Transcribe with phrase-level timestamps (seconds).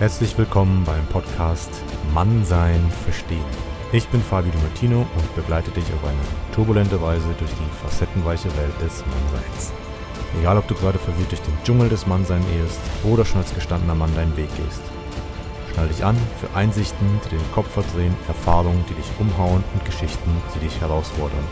[0.00, 1.70] Herzlich willkommen beim Podcast
[2.12, 3.44] Mannsein verstehen.
[3.92, 8.48] Ich bin Fabio Di Martino und begleite dich auf eine turbulente Weise durch die facettenreiche
[8.56, 9.72] Welt des Mannseins.
[10.40, 13.94] Egal, ob du gerade verwirrt durch den Dschungel des Mannseins ehest oder schon als gestandener
[13.94, 14.82] Mann deinen Weg gehst.
[15.72, 20.42] Schnall dich an für Einsichten, die den Kopf verdrehen, Erfahrungen, die dich umhauen und Geschichten,
[20.56, 21.46] die dich herausfordern.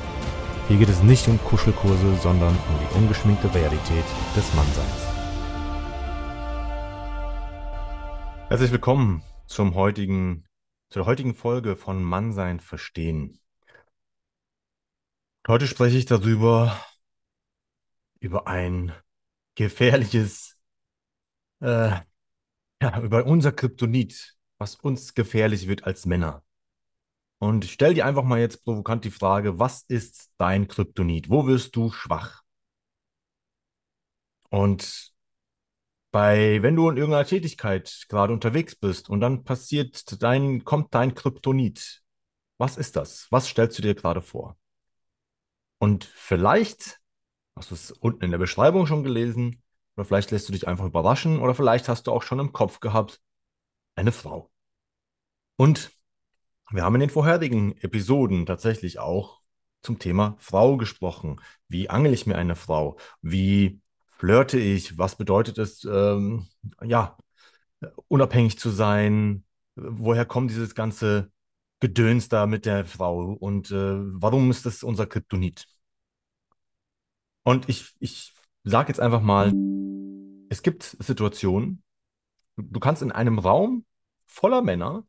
[0.66, 4.04] Hier geht es nicht um Kuschelkurse, sondern um die ungeschminkte Realität
[4.36, 5.11] des Mannseins.
[8.52, 10.46] Herzlich willkommen zum heutigen,
[10.90, 13.40] zur heutigen Folge von Mannsein verstehen.
[15.48, 16.78] Heute spreche ich darüber,
[18.20, 18.92] über ein
[19.54, 20.58] gefährliches,
[21.60, 21.92] äh,
[22.82, 26.44] ja, über unser Kryptonit, was uns gefährlich wird als Männer.
[27.38, 31.30] Und stell dir einfach mal jetzt provokant die Frage, was ist dein Kryptonit?
[31.30, 32.42] Wo wirst du schwach?
[34.50, 35.11] Und
[36.12, 41.14] bei, wenn du in irgendeiner Tätigkeit gerade unterwegs bist und dann passiert dein, kommt dein
[41.14, 42.02] Kryptonit.
[42.58, 43.26] Was ist das?
[43.30, 44.56] Was stellst du dir gerade vor?
[45.78, 47.00] Und vielleicht
[47.56, 49.62] hast du es unten in der Beschreibung schon gelesen,
[49.96, 52.78] oder vielleicht lässt du dich einfach überraschen, oder vielleicht hast du auch schon im Kopf
[52.78, 53.20] gehabt,
[53.96, 54.50] eine Frau.
[55.56, 55.90] Und
[56.70, 59.40] wir haben in den vorherigen Episoden tatsächlich auch
[59.82, 61.40] zum Thema Frau gesprochen.
[61.68, 62.96] Wie angel ich mir eine Frau?
[63.20, 63.81] Wie
[64.22, 64.96] flirte ich?
[64.98, 66.46] Was bedeutet es, ähm,
[66.80, 67.18] ja,
[68.06, 69.42] unabhängig zu sein?
[69.74, 71.32] Woher kommt dieses ganze
[71.80, 73.32] Gedöns da mit der Frau?
[73.32, 75.66] Und äh, warum ist das unser Kryptonit?
[77.42, 79.52] Und ich, ich sage jetzt einfach mal,
[80.50, 81.82] es gibt Situationen,
[82.56, 83.84] du kannst in einem Raum
[84.26, 85.04] voller Männer,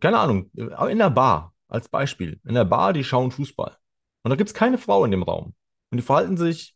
[0.00, 3.78] keine Ahnung, in der Bar als Beispiel, in der Bar, die schauen Fußball.
[4.24, 5.54] Und da gibt es keine Frau in dem Raum.
[5.90, 6.75] Und die verhalten sich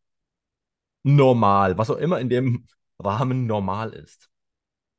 [1.03, 2.67] normal, was auch immer in dem
[2.99, 4.31] Rahmen normal ist.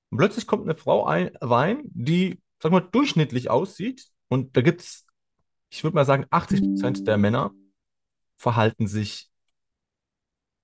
[0.09, 4.07] Und plötzlich kommt eine Frau ein, rein, die, sag mal, durchschnittlich aussieht.
[4.27, 5.05] Und da gibt es,
[5.69, 7.51] ich würde mal sagen, 80 Prozent der Männer
[8.37, 9.29] verhalten sich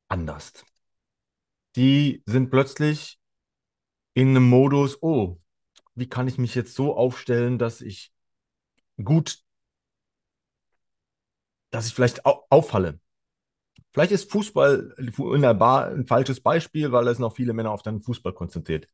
[0.10, 0.54] anders.
[1.76, 3.20] Die sind plötzlich
[4.14, 5.38] in einem Modus, oh,
[5.94, 8.12] wie kann ich mich jetzt so aufstellen, dass ich
[9.04, 9.40] gut,
[11.70, 13.00] dass ich vielleicht au auffalle.
[13.98, 17.82] Vielleicht ist Fußball in der Bar ein falsches Beispiel, weil es noch viele Männer auf
[17.82, 18.88] den Fußball konzentriert.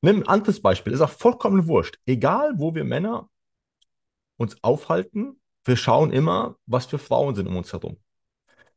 [0.00, 1.98] Nimm ein anderes Beispiel, ist auch vollkommen wurscht.
[2.06, 3.28] Egal, wo wir Männer
[4.36, 7.98] uns aufhalten, wir schauen immer, was für Frauen sind um uns herum.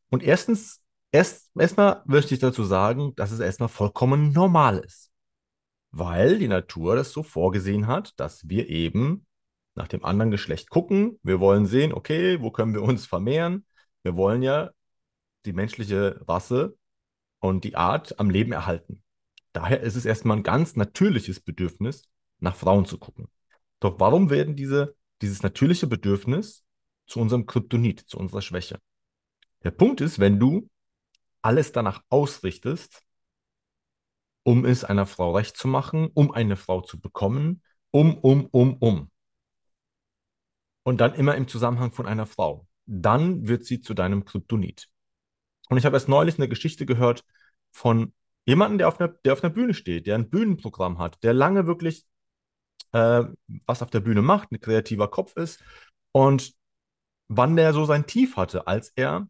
[0.09, 5.11] Und erstens, erst, erstmal möchte ich dazu sagen, dass es erstmal vollkommen normal ist.
[5.91, 9.27] Weil die Natur das so vorgesehen hat, dass wir eben
[9.75, 11.19] nach dem anderen Geschlecht gucken.
[11.21, 13.63] Wir wollen sehen, okay, wo können wir uns vermehren?
[14.01, 14.71] Wir wollen ja
[15.47, 16.77] die menschliche Rasse
[17.39, 19.03] und die Art am Leben erhalten.
[19.53, 22.09] Daher ist es erstmal ein ganz natürliches Bedürfnis,
[22.39, 23.27] nach Frauen zu gucken.
[23.79, 26.63] Doch warum werden diese, dieses natürliche Bedürfnis
[27.07, 28.79] zu unserem Kryptonit, zu unserer Schwäche?
[29.63, 30.69] Der Punkt ist, wenn du
[31.41, 33.03] alles danach ausrichtest,
[34.43, 38.75] um es einer Frau recht zu machen, um eine Frau zu bekommen, um, um, um,
[38.75, 39.11] um.
[40.83, 42.67] Und dann immer im Zusammenhang von einer Frau.
[42.85, 44.89] Dann wird sie zu deinem Kryptonit.
[45.69, 47.23] Und ich habe erst neulich eine Geschichte gehört
[47.71, 48.13] von
[48.45, 51.67] jemandem, der auf einer, der auf einer Bühne steht, der ein Bühnenprogramm hat, der lange
[51.67, 52.05] wirklich
[52.93, 53.23] äh,
[53.65, 55.63] was auf der Bühne macht, ein kreativer Kopf ist
[56.11, 56.53] und
[57.27, 59.27] wann der so sein Tief hatte, als er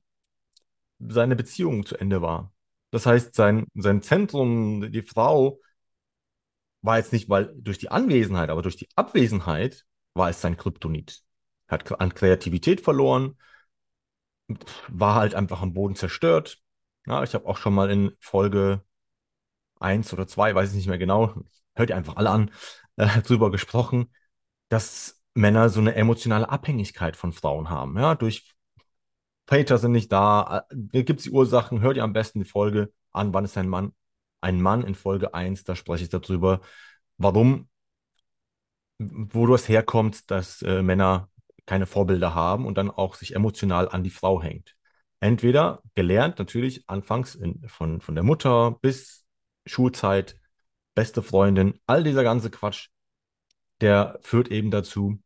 [1.00, 2.54] seine Beziehung zu Ende war.
[2.92, 5.60] Das heißt, sein, sein Zentrum, die Frau,
[6.82, 11.22] war jetzt nicht weil durch die Anwesenheit, aber durch die Abwesenheit war es sein Kryptonit.
[11.68, 13.38] Hat an Kreativität verloren,
[14.88, 16.62] war halt einfach am Boden zerstört.
[17.06, 18.84] Ja, ich habe auch schon mal in Folge
[19.80, 21.34] 1 oder 2, weiß ich nicht mehr genau,
[21.76, 22.52] hört ihr einfach alle an,
[22.98, 24.12] äh, drüber gesprochen,
[24.70, 27.98] dass Männer so eine emotionale Abhängigkeit von Frauen haben.
[27.98, 28.56] Ja, durch
[29.48, 32.92] Väter sind nicht da, äh, gibt es die Ursachen, hört ihr am besten die Folge
[33.12, 33.94] an, wann ist ein Mann?
[34.42, 36.62] Ein Mann in Folge 1, da spreche ich darüber,
[37.18, 37.70] warum,
[39.00, 41.30] wo das herkommt, dass äh, Männer
[41.68, 44.76] keine Vorbilder haben und dann auch sich emotional an die Frau hängt.
[45.20, 49.26] Entweder gelernt, natürlich anfangs in, von, von der Mutter bis
[49.66, 50.40] Schulzeit,
[50.96, 52.90] beste Freundin, all dieser ganze Quatsch,
[53.82, 55.22] der führt eben dazu,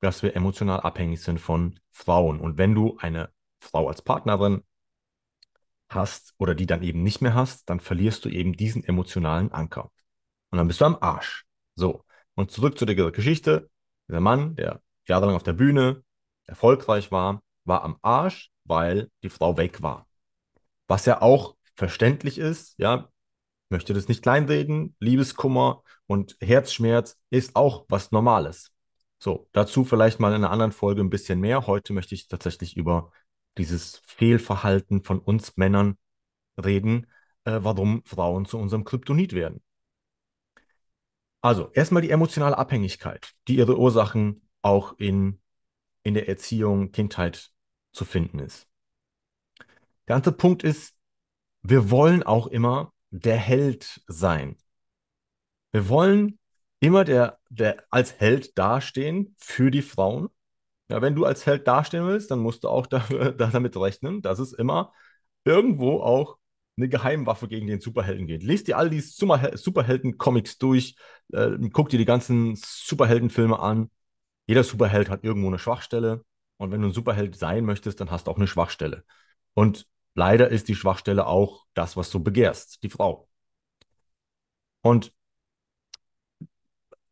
[0.00, 2.40] dass wir emotional abhängig sind von Frauen.
[2.40, 3.30] Und wenn du eine
[3.60, 4.62] Frau als Partnerin
[5.88, 9.90] hast oder die dann eben nicht mehr hast, dann verlierst du eben diesen emotionalen Anker.
[10.50, 11.46] Und dann bist du am Arsch.
[11.74, 12.04] So.
[12.34, 13.70] Und zurück zu der Geschichte.
[14.08, 16.02] Der Mann, der jahrelang auf der Bühne
[16.46, 20.06] erfolgreich war, war am Arsch, weil die Frau weg war.
[20.86, 23.08] Was ja auch verständlich ist, ja,
[23.70, 24.94] möchte das nicht kleinreden.
[25.00, 28.72] Liebeskummer und Herzschmerz ist auch was Normales.
[29.18, 31.66] So, dazu vielleicht mal in einer anderen Folge ein bisschen mehr.
[31.66, 33.10] Heute möchte ich tatsächlich über
[33.56, 35.96] dieses Fehlverhalten von uns Männern
[36.62, 37.06] reden,
[37.44, 39.62] äh, warum Frauen zu unserem Kryptonit werden.
[41.40, 45.40] Also, erstmal die emotionale Abhängigkeit, die ihre Ursachen auch in,
[46.02, 47.50] in der Erziehung, Kindheit
[47.92, 48.66] zu finden ist.
[50.08, 50.94] Der andere Punkt ist,
[51.62, 54.56] wir wollen auch immer der Held sein.
[55.72, 56.38] Wir wollen
[56.80, 60.28] immer der, der als Held dastehen für die Frauen.
[60.88, 64.38] Ja, wenn du als Held dastehen willst, dann musst du auch dafür, damit rechnen, dass
[64.38, 64.92] es immer
[65.44, 66.38] irgendwo auch
[66.76, 68.42] eine Geheimwaffe gegen den Superhelden geht.
[68.42, 70.96] Lest dir all die Superhelden-Comics durch,
[71.32, 73.90] äh, guck dir die ganzen Superheldenfilme an.
[74.46, 76.24] Jeder Superheld hat irgendwo eine Schwachstelle.
[76.56, 79.04] Und wenn du ein Superheld sein möchtest, dann hast du auch eine Schwachstelle.
[79.54, 83.28] Und leider ist die Schwachstelle auch das, was du begehrst, die Frau.
[84.82, 85.12] Und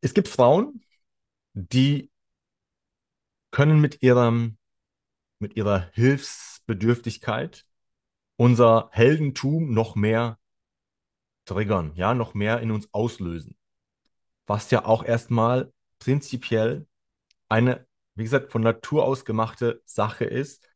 [0.01, 0.85] es gibt Frauen,
[1.55, 2.11] die
[3.51, 4.59] können mit ihrem,
[5.39, 7.67] mit ihrer Hilfsbedürftigkeit
[8.37, 10.39] unser Heldentum noch mehr
[11.45, 13.57] triggern, ja, noch mehr in uns auslösen.
[14.47, 16.87] Was ja auch erstmal prinzipiell
[17.53, 20.67] eine, wie gesagt, von Natur aus gemachte Sache ist.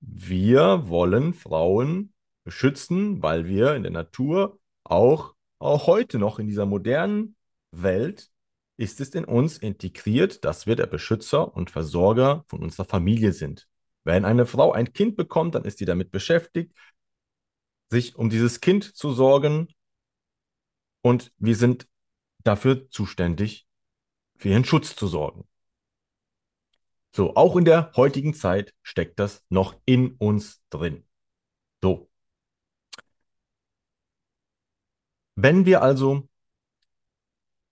[0.00, 6.66] Wir wollen Frauen beschützen, weil wir in der Natur auch, auch heute noch in dieser
[6.66, 7.36] modernen
[7.72, 8.30] Welt
[8.76, 13.68] ist es in uns integriert, dass wir der Beschützer und Versorger von unserer Familie sind.
[14.04, 16.72] Wenn eine Frau ein Kind bekommt, dann ist sie damit beschäftigt,
[17.90, 19.68] sich um dieses Kind zu sorgen.
[21.02, 21.88] Und wir sind
[22.42, 23.66] dafür zuständig,
[24.38, 25.49] für ihren Schutz zu sorgen.
[27.12, 31.04] So, auch in der heutigen Zeit steckt das noch in uns drin.
[31.82, 32.08] So.
[35.34, 36.28] Wenn wir also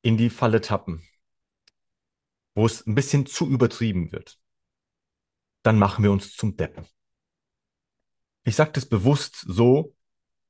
[0.02, 1.02] in die Falle tappen,
[2.54, 4.40] wo es ein bisschen zu übertrieben wird,
[5.62, 6.86] dann machen wir uns zum Deppen.
[8.44, 9.94] Ich sage das bewusst so,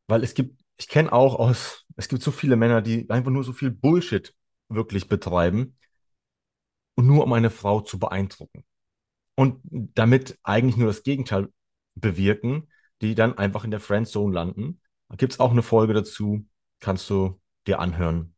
[0.06, 3.44] weil es gibt, ich kenne auch aus, es gibt so viele Männer, die einfach nur
[3.44, 4.35] so viel Bullshit
[4.69, 5.76] wirklich betreiben
[6.94, 8.64] und nur um eine Frau zu beeindrucken.
[9.38, 11.46] Und damit eigentlich nur das Gegenteil
[11.94, 12.67] bewirken,
[13.02, 14.81] die dann einfach in der Friendzone landen.
[15.08, 16.44] Da gibt es auch eine Folge dazu,
[16.81, 18.35] kannst du dir anhören.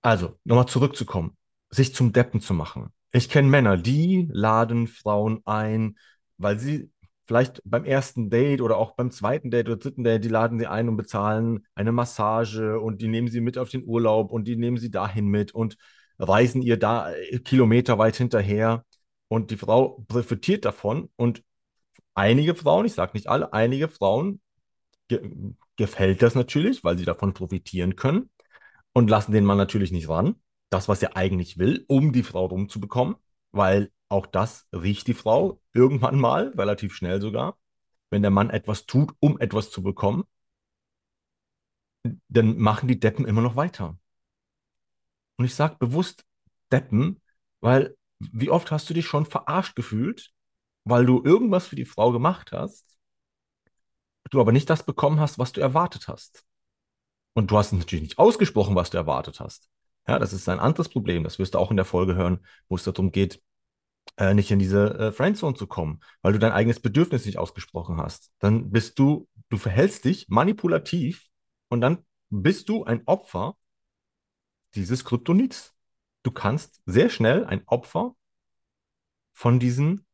[0.00, 1.36] Also, nochmal zurückzukommen,
[1.68, 2.90] sich zum Deppen zu machen.
[3.12, 5.98] Ich kenne Männer, die laden Frauen ein,
[6.38, 6.90] weil sie
[7.26, 10.68] vielleicht beim ersten Date oder auch beim zweiten Date oder dritten Date, die laden sie
[10.68, 14.56] ein und bezahlen eine Massage und die nehmen sie mit auf den Urlaub und die
[14.56, 15.76] nehmen sie dahin mit und
[16.18, 18.84] reisen ihr da äh, Kilometer weit hinterher
[19.28, 21.42] und die Frau profitiert davon und
[22.14, 24.40] einige Frauen, ich sage nicht alle, einige Frauen
[25.08, 25.20] ge
[25.76, 28.30] gefällt das natürlich, weil sie davon profitieren können
[28.92, 30.36] und lassen den Mann natürlich nicht ran.
[30.70, 33.16] Das, was er eigentlich will, um die Frau rumzubekommen,
[33.52, 37.58] weil auch das riecht die Frau irgendwann mal, relativ schnell sogar.
[38.10, 40.24] Wenn der Mann etwas tut, um etwas zu bekommen,
[42.28, 43.98] dann machen die Deppen immer noch weiter.
[45.36, 46.24] Und ich sage bewusst
[46.70, 47.20] Deppen,
[47.60, 50.30] weil wie oft hast du dich schon verarscht gefühlt,
[50.84, 52.98] weil du irgendwas für die Frau gemacht hast,
[54.30, 56.44] du aber nicht das bekommen hast, was du erwartet hast.
[57.34, 59.68] Und du hast natürlich nicht ausgesprochen, was du erwartet hast.
[60.06, 61.24] Ja, das ist ein anderes Problem.
[61.24, 63.42] Das wirst du auch in der Folge hören, wo es darum geht,
[64.16, 67.96] äh, nicht in diese äh, Friendzone zu kommen, weil du dein eigenes Bedürfnis nicht ausgesprochen
[67.96, 68.30] hast.
[68.38, 71.26] Dann bist du, du verhältst dich manipulativ
[71.68, 73.56] und dann bist du ein Opfer
[74.74, 75.74] dieses Kryptonits.
[76.22, 78.16] Du kannst sehr schnell ein Opfer
[79.32, 80.06] von diesen,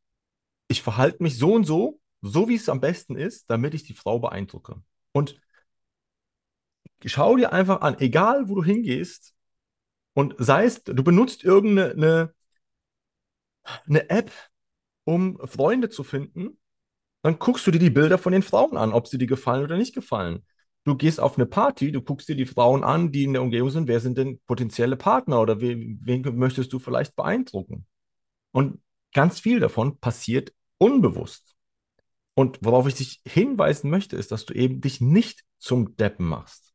[0.69, 3.95] ich verhalte mich so und so, so wie es am besten ist, damit ich die
[3.95, 4.83] Frau beeindrucke.
[5.13, 5.41] Und
[7.05, 9.35] schau dir einfach an, egal wo du hingehst,
[10.13, 12.35] und sei es, du benutzt irgendeine
[13.87, 14.33] eine App,
[15.05, 16.59] um Freunde zu finden,
[17.23, 19.77] dann guckst du dir die Bilder von den Frauen an, ob sie dir gefallen oder
[19.77, 20.45] nicht gefallen.
[20.85, 23.71] Du gehst auf eine Party, du guckst dir die Frauen an, die in der Umgebung
[23.71, 23.89] sind.
[23.89, 27.87] Wer sind denn potenzielle Partner oder wen, wen möchtest du vielleicht beeindrucken?
[28.53, 28.81] Und
[29.13, 31.55] ganz viel davon passiert unbewusst.
[32.35, 36.73] Und worauf ich dich hinweisen möchte, ist, dass du eben dich nicht zum Deppen machst.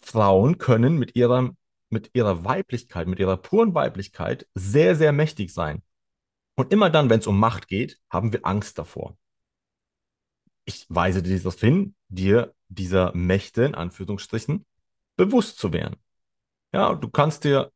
[0.00, 1.56] Frauen können mit ihrem
[1.94, 5.82] mit ihrer Weiblichkeit, mit ihrer puren Weiblichkeit sehr, sehr mächtig sein.
[6.56, 9.16] Und immer dann, wenn es um Macht geht, haben wir Angst davor.
[10.64, 14.64] Ich weise dir das hin, dir dieser Mächte, in Anführungsstrichen,
[15.16, 15.96] bewusst zu werden.
[16.72, 17.70] Ja, du kannst dir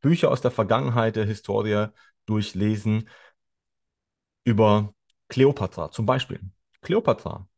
[0.00, 1.88] Bücher aus der Vergangenheit, der Historie
[2.26, 3.08] durchlesen
[4.44, 4.94] über
[5.28, 6.40] Kleopatra zum Beispiel.
[6.82, 7.48] Kleopatra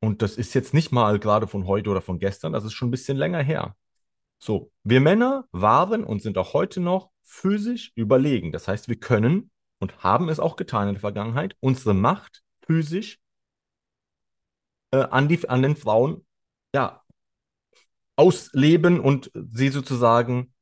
[0.00, 2.88] Und das ist jetzt nicht mal gerade von heute oder von gestern, das ist schon
[2.88, 3.74] ein bisschen länger her.
[4.38, 8.52] So, wir Männer waren und sind auch heute noch physisch überlegen.
[8.52, 13.18] Das heißt, wir können und haben es auch getan in der Vergangenheit, unsere Macht physisch
[14.90, 16.26] äh, an, die, an den Frauen
[16.74, 17.02] ja,
[18.16, 20.52] ausleben und sie sozusagen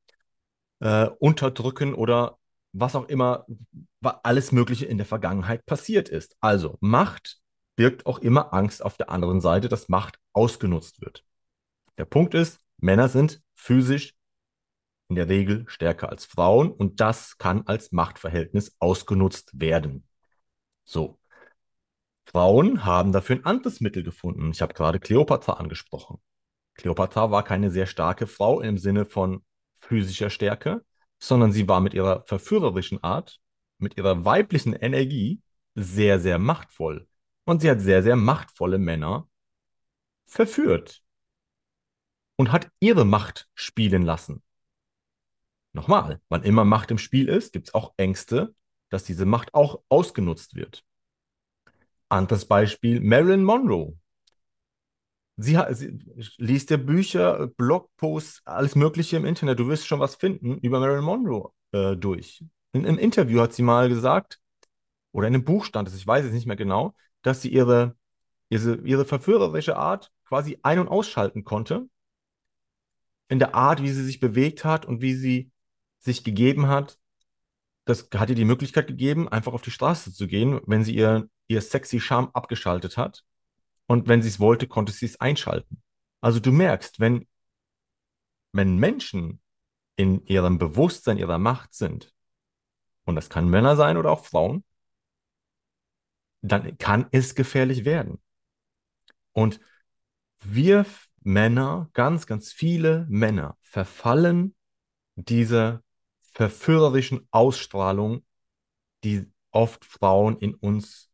[0.80, 2.38] äh, unterdrücken oder
[2.72, 3.46] was auch immer,
[4.22, 6.36] alles Mögliche in der Vergangenheit passiert ist.
[6.40, 7.38] Also Macht
[7.74, 11.24] birgt auch immer Angst auf der anderen Seite, dass Macht ausgenutzt wird.
[11.98, 14.14] Der Punkt ist, Männer sind physisch
[15.08, 20.04] in der Regel stärker als Frauen und das kann als Machtverhältnis ausgenutzt werden.
[20.84, 21.18] So.
[22.26, 24.50] Frauen haben dafür ein anderes Mittel gefunden.
[24.50, 26.18] Ich habe gerade Kleopatra angesprochen.
[26.74, 29.44] Kleopatra war keine sehr starke Frau im Sinne von
[29.78, 30.84] physischer Stärke,
[31.18, 33.40] sondern sie war mit ihrer verführerischen Art,
[33.78, 35.40] mit ihrer weiblichen Energie
[35.74, 37.06] sehr, sehr machtvoll.
[37.44, 39.28] Und sie hat sehr, sehr machtvolle Männer
[40.26, 41.02] verführt
[42.36, 44.42] und hat ihre Macht spielen lassen.
[45.72, 48.54] Nochmal, wann immer Macht im Spiel ist, gibt es auch Ängste,
[48.88, 50.84] dass diese Macht auch ausgenutzt wird.
[52.08, 53.96] Anderes Beispiel, Marilyn Monroe.
[55.36, 55.98] Sie, sie
[56.38, 59.58] liest ja Bücher, Blogposts, alles Mögliche im Internet.
[59.58, 62.42] Du wirst schon was finden über Marilyn Monroe äh, durch.
[62.72, 64.40] In einem Interview hat sie mal gesagt,
[65.12, 67.96] oder in einem Buch stand es, ich weiß es nicht mehr genau, dass sie ihre,
[68.48, 71.88] ihre, ihre verführerische Art quasi ein- und ausschalten konnte.
[73.28, 75.50] In der Art, wie sie sich bewegt hat und wie sie
[75.98, 76.98] sich gegeben hat.
[77.84, 81.28] Das hat ihr die Möglichkeit gegeben, einfach auf die Straße zu gehen, wenn sie ihr,
[81.48, 83.24] ihr sexy Charme abgeschaltet hat
[83.86, 85.82] und wenn sie es wollte, konnte sie es einschalten.
[86.20, 87.26] Also du merkst, wenn,
[88.52, 89.40] wenn Menschen
[89.96, 92.12] in ihrem Bewusstsein, ihrer Macht sind,
[93.04, 94.64] und das kann Männer sein oder auch Frauen,
[96.42, 98.20] dann kann es gefährlich werden.
[99.32, 99.60] Und
[100.40, 100.86] wir
[101.20, 104.54] Männer, ganz, ganz viele Männer verfallen
[105.14, 105.82] dieser
[106.32, 108.24] verführerischen Ausstrahlung,
[109.02, 111.10] die oft Frauen in uns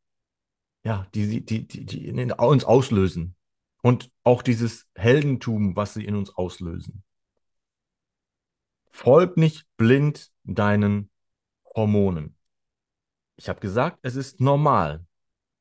[0.84, 3.36] ja, die, die, die, die in uns auslösen.
[3.82, 7.02] Und auch dieses Heldentum, was sie in uns auslösen.
[8.90, 11.10] Folg nicht blind deinen
[11.74, 12.36] Hormonen.
[13.36, 15.04] Ich habe gesagt, es ist normal.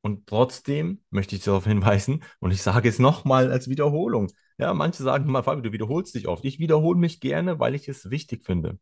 [0.02, 4.30] Und trotzdem möchte ich darauf hinweisen, und ich sage es nochmal als Wiederholung.
[4.58, 6.44] Ja, manche sagen mal, Fabi, du wiederholst dich oft.
[6.44, 8.78] Ich wiederhole mich gerne, weil ich es wichtig finde,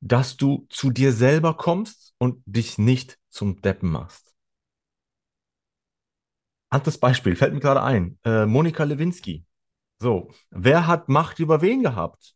[0.00, 4.29] dass du zu dir selber kommst und dich nicht zum Deppen machst.
[6.70, 8.18] Anderes Beispiel, fällt mir gerade ein.
[8.24, 9.44] Äh, Monika Lewinsky.
[9.98, 12.34] So, wer hat Macht über wen gehabt?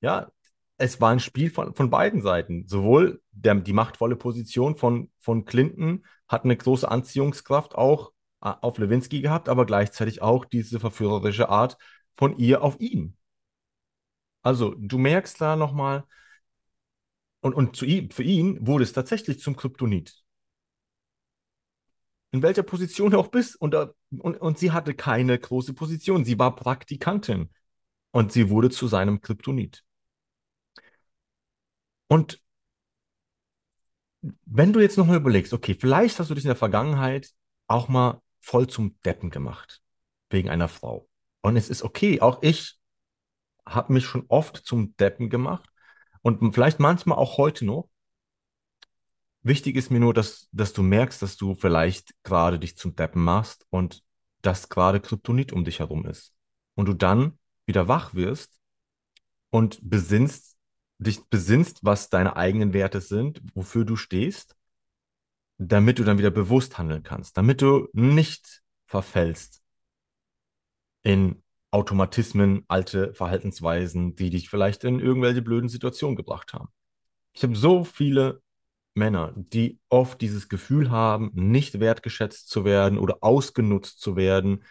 [0.00, 0.30] Ja,
[0.76, 2.66] es war ein Spiel von, von beiden Seiten.
[2.66, 8.78] Sowohl der, die machtvolle Position von, von Clinton hat eine große Anziehungskraft auch äh, auf
[8.78, 11.78] Lewinsky gehabt, aber gleichzeitig auch diese verführerische Art
[12.16, 13.16] von ihr auf ihn.
[14.42, 16.04] Also, du merkst da nochmal,
[17.40, 20.23] und, und zu ihm, für ihn wurde es tatsächlich zum Kryptonit
[22.34, 23.54] in welcher Position du auch bist.
[23.54, 23.76] Und,
[24.10, 26.24] und, und sie hatte keine große Position.
[26.24, 27.48] Sie war Praktikantin.
[28.10, 29.84] Und sie wurde zu seinem Kryptonit.
[32.08, 32.42] Und
[34.46, 37.30] wenn du jetzt nochmal überlegst, okay, vielleicht hast du dich in der Vergangenheit
[37.68, 39.80] auch mal voll zum Deppen gemacht.
[40.28, 41.08] Wegen einer Frau.
[41.40, 42.80] Und es ist okay, auch ich
[43.64, 45.68] habe mich schon oft zum Deppen gemacht.
[46.20, 47.90] Und vielleicht manchmal auch heute noch.
[49.44, 53.22] Wichtig ist mir nur, dass, dass du merkst, dass du vielleicht gerade dich zum Deppen
[53.22, 54.02] machst und
[54.40, 56.34] dass gerade Kryptonit um dich herum ist.
[56.74, 58.58] Und du dann wieder wach wirst
[59.50, 60.56] und besinnst,
[60.98, 64.56] dich besinnst, was deine eigenen Werte sind, wofür du stehst,
[65.58, 69.62] damit du dann wieder bewusst handeln kannst, damit du nicht verfällst
[71.02, 76.68] in Automatismen, alte Verhaltensweisen, die dich vielleicht in irgendwelche blöden Situationen gebracht haben.
[77.34, 78.43] Ich habe so viele
[78.94, 84.64] Männer, die oft dieses Gefühl haben, nicht wertgeschätzt zu werden oder ausgenutzt zu werden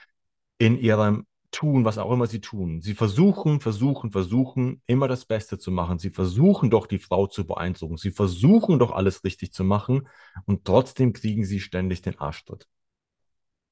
[0.58, 2.82] in ihrem Tun, was auch immer sie tun.
[2.82, 6.00] Sie versuchen, versuchen, versuchen, immer das Beste zu machen.
[6.00, 7.98] Sie versuchen doch, die Frau zu beeindrucken.
[7.98, 10.08] Sie versuchen doch, alles richtig zu machen.
[10.46, 12.68] Und trotzdem kriegen sie ständig den Arschtritt.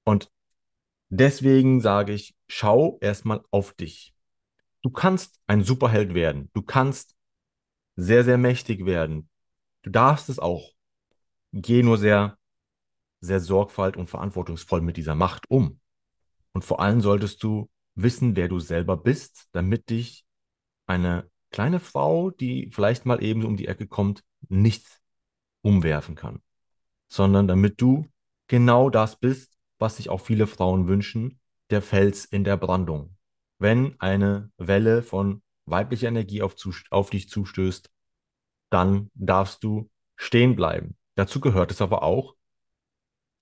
[0.04, 0.32] Und
[1.10, 4.14] deswegen sage ich, schau erstmal auf dich.
[4.84, 6.52] Du kannst ein Superheld werden.
[6.54, 7.16] Du kannst
[7.96, 9.31] sehr, sehr mächtig werden.
[9.84, 10.72] Du darfst es auch.
[11.54, 12.38] Geh nur sehr,
[13.20, 15.80] sehr sorgfalt und verantwortungsvoll mit dieser Macht um.
[16.54, 20.26] Und vor allem solltest du wissen, wer du selber bist, damit dich
[20.86, 25.02] eine kleine Frau, die vielleicht mal eben um die Ecke kommt, nicht
[25.62, 26.42] umwerfen kann,
[27.08, 28.08] sondern damit du
[28.48, 33.16] genau das bist, was sich auch viele Frauen wünschen, der Fels in der Brandung.
[33.60, 36.56] Wenn eine Welle von weiblicher Energie auf,
[36.90, 37.90] auf dich zustößt,
[38.72, 40.98] dann darfst du stehen bleiben.
[41.16, 42.36] Dazu gehört es aber auch,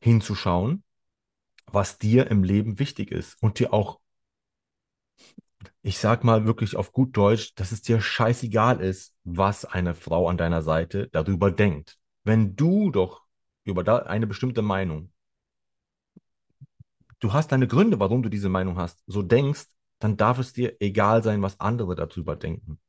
[0.02, 0.84] hinzuschauen,
[1.68, 4.00] was dir im Leben wichtig ist und dir auch,
[5.82, 10.28] ich sag mal wirklich auf gut Deutsch, dass es dir scheißegal ist, was eine Frau
[10.28, 11.98] an deiner Seite darüber denkt.
[12.24, 13.24] Wenn du doch
[13.66, 15.12] über eine bestimmte Meinung,
[17.20, 19.66] du hast deine Gründe, warum du diese Meinung hast, so denkst,
[20.00, 22.80] dann darf es dir egal sein, was andere darüber denken.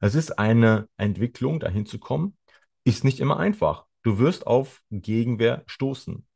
[0.00, 2.36] Es ist eine Entwicklung, dahin zu kommen,
[2.84, 3.86] ist nicht immer einfach.
[4.02, 6.26] Du wirst auf Gegenwehr stoßen.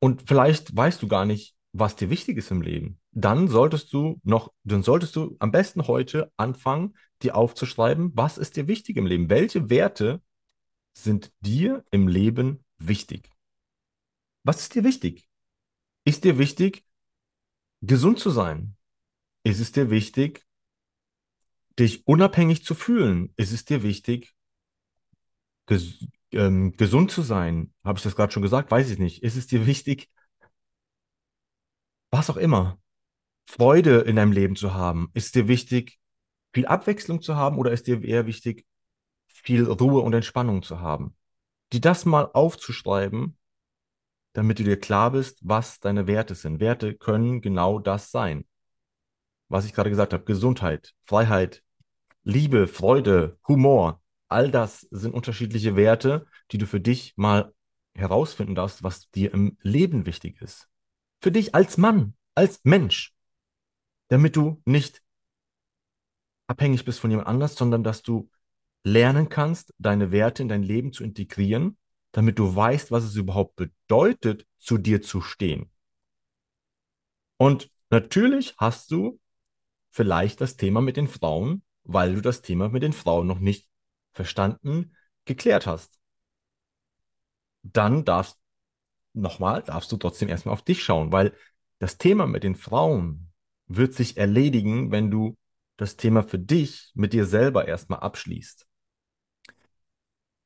[0.00, 3.00] Und vielleicht weißt du gar nicht, was dir wichtig ist im Leben.
[3.12, 8.56] Dann solltest du noch, dann solltest du am besten heute anfangen, dir aufzuschreiben, was ist
[8.56, 9.28] dir wichtig im Leben?
[9.28, 10.22] Welche Werte
[10.92, 13.30] sind dir im Leben wichtig?
[14.44, 15.28] Was ist dir wichtig?
[16.04, 16.84] Ist dir wichtig,
[17.80, 18.76] gesund zu sein?
[19.42, 20.43] Ist es dir wichtig,
[21.78, 23.32] dich unabhängig zu fühlen?
[23.36, 24.34] Ist es dir wichtig,
[25.66, 27.72] ges ähm, gesund zu sein?
[27.84, 28.70] Habe ich das gerade schon gesagt?
[28.70, 29.22] Weiß ich nicht.
[29.22, 30.10] Ist es dir wichtig,
[32.10, 32.78] was auch immer,
[33.46, 35.10] Freude in deinem Leben zu haben?
[35.14, 35.98] Ist es dir wichtig,
[36.52, 38.66] viel Abwechslung zu haben oder ist dir eher wichtig,
[39.26, 41.16] viel Ruhe und Entspannung zu haben?
[41.72, 43.36] Die das mal aufzuschreiben,
[44.32, 46.60] damit du dir klar bist, was deine Werte sind.
[46.60, 48.46] Werte können genau das sein.
[49.48, 51.63] Was ich gerade gesagt habe, Gesundheit, Freiheit,
[52.26, 57.54] Liebe, Freude, Humor, all das sind unterschiedliche Werte, die du für dich mal
[57.94, 60.68] herausfinden darfst, was dir im Leben wichtig ist.
[61.20, 63.14] Für dich als Mann, als Mensch,
[64.08, 65.02] damit du nicht
[66.46, 68.30] abhängig bist von jemand anders, sondern dass du
[68.84, 71.76] lernen kannst, deine Werte in dein Leben zu integrieren,
[72.12, 75.70] damit du weißt, was es überhaupt bedeutet, zu dir zu stehen.
[77.36, 79.20] Und natürlich hast du
[79.90, 83.68] vielleicht das Thema mit den Frauen, weil du das Thema mit den Frauen noch nicht
[84.12, 85.98] verstanden, geklärt hast.
[87.62, 88.38] Dann darfst
[89.14, 91.34] nochmal, darfst du trotzdem erstmal auf dich schauen, weil
[91.78, 93.32] das Thema mit den Frauen
[93.66, 95.36] wird sich erledigen, wenn du
[95.76, 98.66] das Thema für dich mit dir selber erstmal abschließt.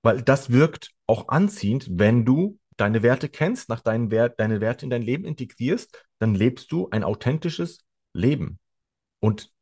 [0.02, 4.86] Weil das wirkt auch anziehend, wenn du deine Werte kennst, nach deinen Wert, deine Werte
[4.86, 7.84] in dein Leben integrierst, dann lebst du ein authentisches
[8.14, 8.58] Leben.
[9.20, 9.52] Und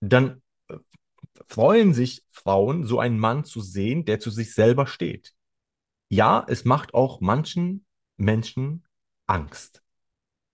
[0.00, 0.78] dann äh,
[1.48, 5.34] freuen sich Frauen, so einen Mann zu sehen, der zu sich selber steht.
[6.08, 8.84] Ja, es macht auch manchen Menschen
[9.26, 9.82] Angst,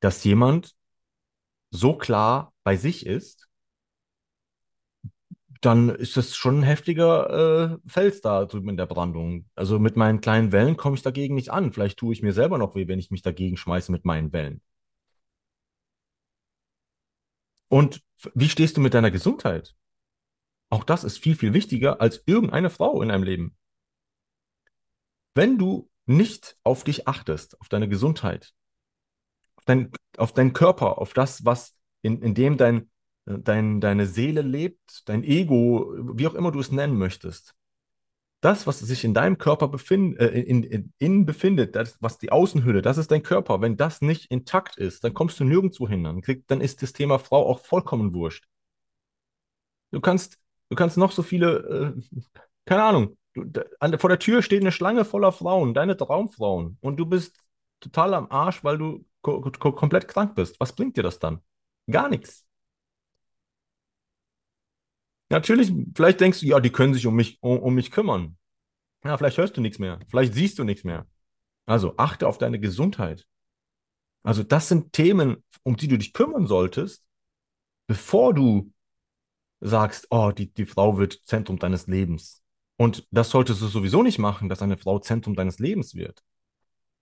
[0.00, 0.76] dass jemand
[1.70, 3.48] so klar bei sich ist,
[5.60, 9.46] dann ist das schon ein heftiger äh, Fels da drüben in der Brandung.
[9.54, 11.72] Also mit meinen kleinen Wellen komme ich dagegen nicht an.
[11.72, 14.60] Vielleicht tue ich mir selber noch weh, wenn ich mich dagegen schmeiße mit meinen Wellen.
[17.68, 18.02] Und
[18.34, 19.74] wie stehst du mit deiner Gesundheit?
[20.70, 23.56] Auch das ist viel, viel wichtiger als irgendeine Frau in deinem Leben.
[25.34, 28.52] Wenn du nicht auf dich achtest, auf deine Gesundheit,
[29.56, 32.90] auf, dein, auf deinen Körper, auf das, was in, in dem dein,
[33.26, 37.54] dein, deine Seele lebt, dein Ego, wie auch immer du es nennen möchtest,
[38.40, 42.30] das, was sich in deinem Körper befind, äh, in, in, in befindet, das, was die
[42.30, 43.60] Außenhülle, das ist dein Körper.
[43.60, 46.04] Wenn das nicht intakt ist, dann kommst du nirgendwo hin.
[46.04, 48.46] Dann, krieg, dann ist das Thema Frau auch vollkommen wurscht.
[49.90, 50.38] Du kannst,
[50.70, 52.20] du kannst noch so viele, äh,
[52.64, 56.96] keine Ahnung, du, an, vor der Tür steht eine Schlange voller Frauen, deine Traumfrauen, und
[56.96, 57.36] du bist
[57.80, 60.58] total am Arsch, weil du ko ko komplett krank bist.
[60.60, 61.40] Was bringt dir das dann?
[61.90, 62.44] Gar nichts.
[65.28, 68.38] Natürlich, vielleicht denkst du, ja, die können sich um mich, um, um mich kümmern.
[69.04, 69.98] Ja, vielleicht hörst du nichts mehr.
[70.08, 71.06] Vielleicht siehst du nichts mehr.
[71.66, 73.26] Also achte auf deine Gesundheit.
[74.22, 77.04] Also das sind Themen, um die du dich kümmern solltest,
[77.88, 78.72] bevor du
[79.60, 82.42] sagst, oh, die, die Frau wird Zentrum deines Lebens.
[82.76, 86.22] Und das solltest du sowieso nicht machen, dass eine Frau Zentrum deines Lebens wird.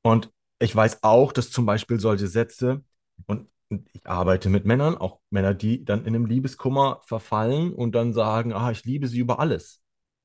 [0.03, 2.85] Und ich weiß auch, dass zum Beispiel solche Sätze,
[3.27, 3.49] und
[3.93, 8.53] ich arbeite mit Männern, auch Männer, die dann in einem Liebeskummer verfallen und dann sagen,
[8.53, 9.83] ah, ich liebe sie über alles.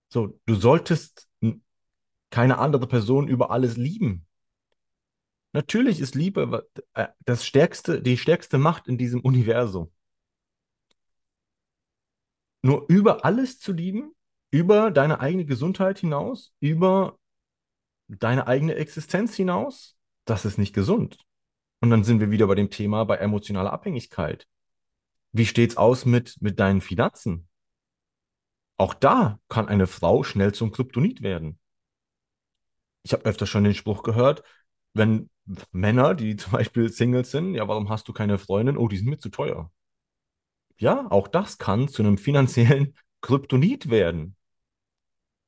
[0.09, 1.27] So, du solltest
[2.29, 4.25] keine andere Person über alles lieben.
[5.51, 9.91] Natürlich ist Liebe äh, das stärkste, die stärkste Macht in diesem Universum.
[12.61, 14.13] Nur über alles zu lieben,
[14.51, 17.17] über deine eigene Gesundheit hinaus, über
[18.07, 21.17] deine eigene Existenz hinaus, das ist nicht gesund.
[21.81, 24.47] Und dann sind wir wieder bei dem Thema bei emotionaler Abhängigkeit.
[25.31, 27.47] Wie steht's aus mit, mit deinen Finanzen?
[28.77, 31.59] Auch da kann eine Frau schnell zum Kryptonit werden.
[33.03, 34.43] Ich habe öfter schon den Spruch gehört,
[34.93, 35.29] wenn
[35.71, 38.77] Männer, die zum Beispiel Singles sind, ja, warum hast du keine Freundin?
[38.77, 39.71] Oh, die sind mir zu teuer.
[40.79, 44.35] Ja, auch das kann zu einem finanziellen Kryptonit werden,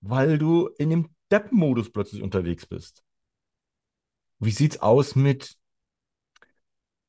[0.01, 3.03] weil du in dem Depp-Modus plötzlich unterwegs bist.
[4.39, 5.57] Wie sieht's aus mit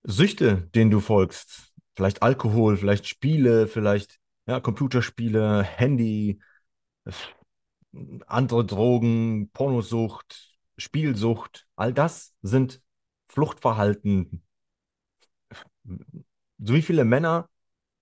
[0.04, 1.72] Süchte, denen du folgst?
[1.96, 6.40] Vielleicht Alkohol, vielleicht Spiele, vielleicht ja, Computerspiele, Handy,
[8.26, 11.66] andere Drogen, Pornosucht, Spielsucht.
[11.76, 12.80] All das sind
[13.28, 14.42] Fluchtverhalten.
[16.58, 17.48] So wie viele Männer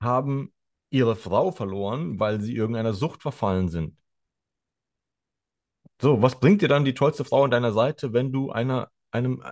[0.00, 0.52] haben
[0.90, 3.96] ihre Frau verloren, weil sie irgendeiner Sucht verfallen sind.
[6.00, 9.44] So, was bringt dir dann die tollste Frau an deiner Seite, wenn du einer, einem,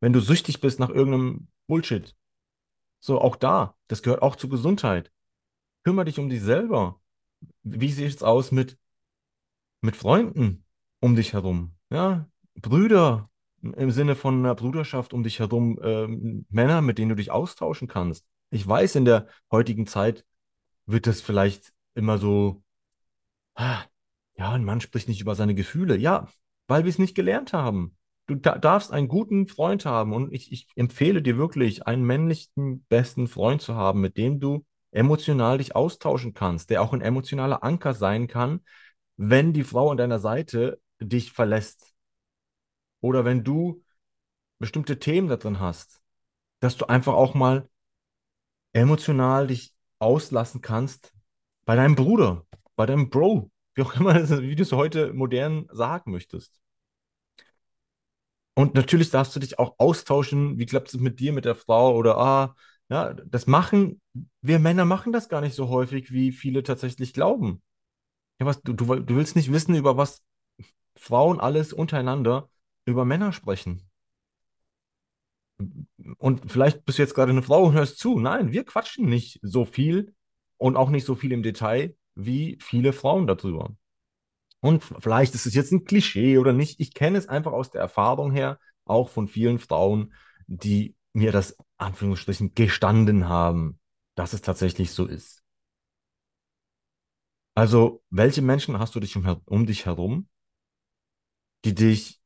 [0.00, 2.14] wenn du süchtig bist nach irgendeinem Bullshit?
[3.00, 5.10] So, auch da, das gehört auch zur Gesundheit.
[5.84, 7.00] Kümmere dich um dich selber.
[7.62, 8.78] Wie sieht es aus mit,
[9.80, 10.64] mit Freunden
[11.00, 11.74] um dich herum?
[11.90, 13.30] Ja, Brüder
[13.62, 17.88] im Sinne von einer Bruderschaft um dich herum, ähm, Männer, mit denen du dich austauschen
[17.88, 18.26] kannst.
[18.50, 20.24] Ich weiß, in der heutigen Zeit
[20.86, 22.62] wird das vielleicht immer so,
[23.54, 23.82] ah,
[24.36, 25.96] ja, ein Mann spricht nicht über seine Gefühle.
[25.96, 26.28] Ja,
[26.66, 27.96] weil wir es nicht gelernt haben.
[28.26, 32.84] Du da darfst einen guten Freund haben und ich, ich empfehle dir wirklich, einen männlichen
[32.88, 37.62] besten Freund zu haben, mit dem du emotional dich austauschen kannst, der auch ein emotionaler
[37.62, 38.60] Anker sein kann,
[39.16, 41.94] wenn die Frau an deiner Seite dich verlässt
[43.00, 43.82] oder wenn du
[44.58, 46.00] bestimmte Themen da drin hast,
[46.60, 47.68] dass du einfach auch mal
[48.72, 51.12] emotional dich auslassen kannst
[51.64, 56.12] bei deinem Bruder, bei deinem Bro, wie auch immer, wie du es heute modern sagen
[56.12, 56.60] möchtest.
[58.54, 61.94] Und natürlich darfst du dich auch austauschen, wie klappt es mit dir, mit der Frau
[61.94, 62.56] oder ah,
[62.90, 64.00] ja, das machen,
[64.40, 67.62] wir Männer machen das gar nicht so häufig, wie viele tatsächlich glauben.
[68.40, 70.22] Ja, was, du, du, du willst nicht wissen, über was
[70.96, 72.50] Frauen alles untereinander
[72.86, 73.88] über Männer sprechen.
[76.16, 78.18] Und vielleicht bist du jetzt gerade eine Frau und hörst zu.
[78.18, 80.14] Nein, wir quatschen nicht so viel
[80.56, 83.76] und auch nicht so viel im Detail wie viele Frauen darüber.
[84.60, 86.80] Und vielleicht ist es jetzt ein Klischee oder nicht.
[86.80, 90.12] Ich kenne es einfach aus der Erfahrung her, auch von vielen Frauen,
[90.46, 93.78] die mir das Anführungsstrichen gestanden haben,
[94.16, 95.44] dass es tatsächlich so ist.
[97.54, 100.28] Also, welche Menschen hast du dich um, um dich herum,
[101.64, 102.20] die dich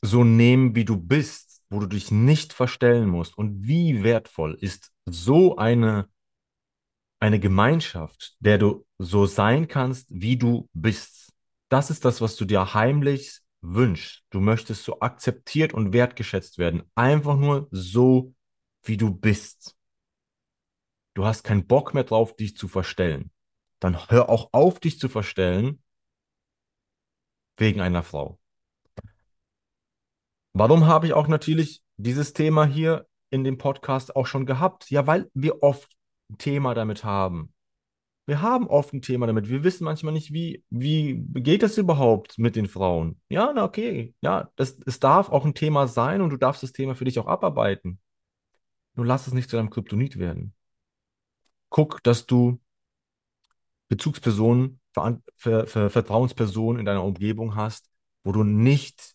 [0.00, 3.36] so nehmen, wie du bist, wo du dich nicht verstellen musst?
[3.36, 6.08] Und wie wertvoll ist so eine,
[7.20, 11.32] eine Gemeinschaft, der du so sein kannst, wie du bist?
[11.68, 14.24] Das ist das, was du dir heimlich wünschst.
[14.30, 16.82] Du möchtest so akzeptiert und wertgeschätzt werden.
[16.94, 18.34] Einfach nur so,
[18.82, 19.76] wie du bist.
[21.14, 23.30] Du hast keinen Bock mehr drauf, dich zu verstellen.
[23.80, 25.82] Dann hör auch auf, dich zu verstellen
[27.56, 28.38] wegen einer Frau.
[30.58, 34.90] Warum habe ich auch natürlich dieses Thema hier in dem Podcast auch schon gehabt?
[34.90, 35.96] Ja, weil wir oft
[36.28, 37.54] ein Thema damit haben.
[38.26, 39.48] Wir haben oft ein Thema damit.
[39.48, 43.20] Wir wissen manchmal nicht, wie, wie geht das überhaupt mit den Frauen?
[43.28, 44.16] Ja, na okay.
[44.20, 47.20] Ja, das, es darf auch ein Thema sein und du darfst das Thema für dich
[47.20, 48.00] auch abarbeiten.
[48.96, 50.54] Nur lass es nicht zu deinem Kryptonit werden.
[51.68, 52.60] Guck, dass du
[53.86, 57.88] Bezugspersonen, Ver Ver Ver Vertrauenspersonen in deiner Umgebung hast,
[58.24, 59.14] wo du nicht,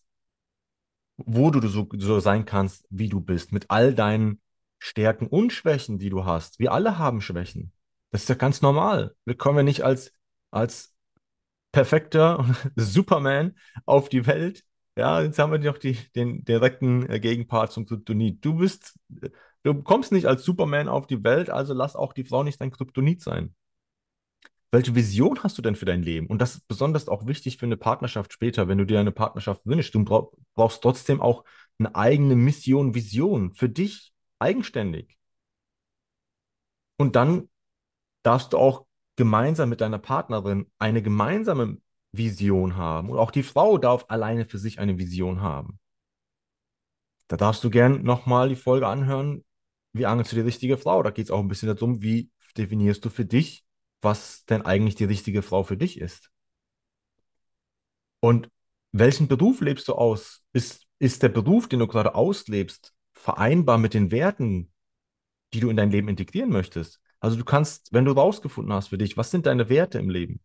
[1.18, 4.42] wo du so, so sein kannst, wie du bist, mit all deinen
[4.80, 6.60] Stärken und Schwächen, die du hast.
[6.60, 7.72] Wir alle haben Schwächen.
[8.12, 9.16] Das ist ja ganz normal.
[9.26, 10.14] Wir kommen ja nicht als,
[10.52, 10.94] als
[11.72, 12.46] perfekter
[12.76, 14.64] Superman auf die Welt.
[14.96, 18.44] Ja, jetzt haben wir noch die, den direkten äh, Gegenpart zum Kryptonit.
[18.46, 19.00] Du bist,
[19.64, 22.72] du kommst nicht als Superman auf die Welt, also lass auch die Frau nicht dein
[22.72, 23.56] Kryptonit sein.
[24.72, 26.28] Welche Vision hast du denn für dein Leben?
[26.28, 29.62] Und das ist besonders auch wichtig für eine Partnerschaft später, wenn du dir eine Partnerschaft
[29.66, 29.94] wünschst.
[29.94, 30.00] Du
[30.56, 31.44] brauchst trotzdem auch
[31.80, 35.18] eine eigene Mission, Vision für dich eigenständig.
[36.98, 37.50] Und dann
[38.24, 38.86] darfst du auch
[39.16, 41.78] gemeinsam mit deiner Partnerin eine gemeinsame
[42.12, 43.10] Vision haben.
[43.10, 45.80] Und auch die Frau darf alleine für sich eine Vision haben.
[47.28, 49.44] Da darfst du gern nochmal die Folge anhören,
[49.94, 51.04] wie angelst du die richtige Frau?
[51.04, 53.66] Da geht es auch ein bisschen darum, wie definierst du für dich,
[54.02, 56.32] was denn eigentlich die richtige Frau für dich ist.
[58.20, 58.50] Und
[58.94, 60.42] welchen Beruf lebst du aus?
[60.54, 64.72] Ist, ist der Beruf, den du gerade auslebst, vereinbar mit den Werten,
[65.54, 67.02] die du in dein Leben integrieren möchtest?
[67.20, 70.42] Also du kannst, wenn du rausgefunden hast für dich, was sind deine Werte im Leben?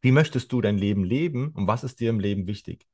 [0.00, 2.86] Wie möchtest du dein Leben leben und was ist dir im Leben wichtig?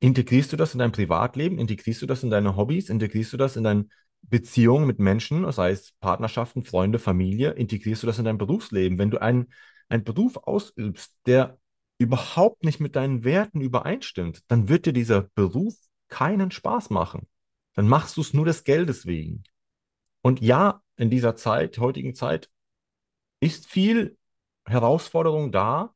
[0.00, 1.58] Integrierst du das in dein Privatleben?
[1.58, 2.88] Integrierst du das in deine Hobbys?
[2.88, 3.86] Integrierst du das in deine
[4.22, 7.50] Beziehungen mit Menschen, sei es Partnerschaften, Freunde, Familie?
[7.50, 8.98] Integrierst du das in dein Berufsleben?
[8.98, 9.52] Wenn du einen,
[9.88, 11.58] einen Beruf ausübst, der
[11.98, 15.74] überhaupt nicht mit deinen Werten übereinstimmt, dann wird dir dieser Beruf
[16.08, 17.26] keinen Spaß machen.
[17.74, 19.44] Dann machst du es nur des Geldes wegen.
[20.22, 22.50] Und ja, in dieser Zeit, heutigen Zeit,
[23.40, 24.16] ist viel
[24.64, 25.94] Herausforderung da,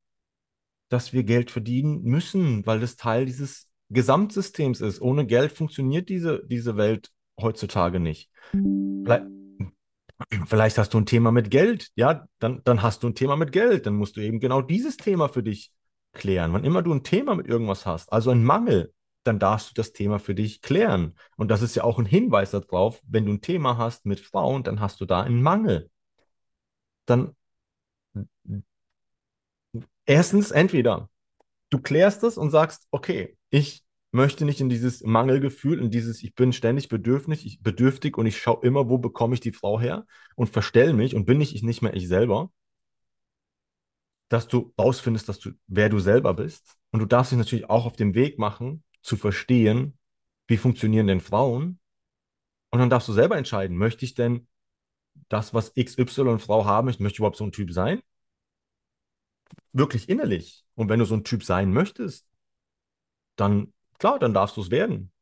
[0.89, 5.01] dass wir Geld verdienen müssen, weil das Teil dieses Gesamtsystems ist.
[5.01, 8.31] Ohne Geld funktioniert diese, diese Welt heutzutage nicht.
[8.51, 9.25] Vielleicht,
[10.47, 13.53] vielleicht hast du ein Thema mit Geld, ja, dann, dann hast du ein Thema mit
[13.53, 15.73] Geld, dann musst du eben genau dieses Thema für dich
[16.19, 16.53] klären.
[16.53, 18.93] Wann immer du ein Thema mit irgendwas hast, also ein Mangel,
[19.25, 21.15] dann darfst du das Thema für dich klären.
[21.37, 24.63] Und das ist ja auch ein Hinweis darauf, wenn du ein Thema hast mit Frauen,
[24.63, 25.91] dann hast du da einen Mangel.
[27.07, 27.35] Dann
[30.07, 31.09] erstens, entweder
[31.71, 36.35] du klärst es und sagst, okay, ich möchte nicht in dieses Mangelgefühl, in dieses, ich
[36.35, 40.07] bin ständig bedürftig, ich, bedürftig und ich schaue immer, wo bekomme ich die Frau her
[40.35, 42.51] und verstell mich und bin ich nicht mehr ich selber,
[44.29, 46.77] dass du rausfindest, dass du, wer du selber bist.
[46.91, 49.99] Und du darfst dich natürlich auch auf dem Weg machen, zu verstehen,
[50.47, 51.79] wie funktionieren denn Frauen.
[52.71, 54.47] Und dann darfst du selber entscheiden, möchte ich denn
[55.29, 58.03] das, was XY Frau haben möchte, möchte ich überhaupt so ein Typ sein?
[59.73, 60.65] Wirklich innerlich.
[60.75, 62.27] Und wenn du so ein Typ sein möchtest,
[63.37, 65.13] dann klar, dann darfst du es werden.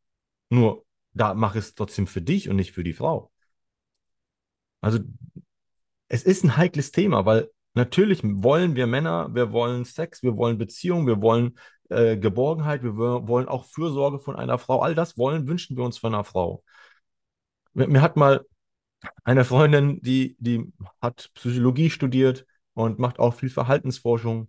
[0.50, 3.32] Nur da mach es trotzdem für dich und nicht für die Frau.
[4.80, 4.98] Also
[6.08, 10.58] es ist ein heikles Thema, weil natürlich wollen wir Männer, wir wollen Sex, wir wollen
[10.58, 11.58] Beziehung, wir wollen
[11.90, 14.80] äh, Geborgenheit, wir wollen auch Fürsorge von einer Frau.
[14.80, 16.62] All das wollen, wünschen wir uns von einer Frau.
[17.74, 18.44] Mir, hat mal
[19.24, 24.48] eine Freundin, die, die hat Psychologie studiert und macht auch viel Verhaltensforschung